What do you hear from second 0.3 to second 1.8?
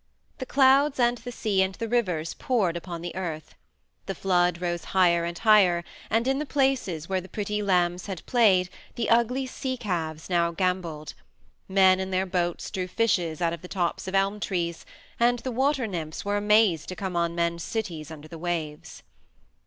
The clouds and the sea and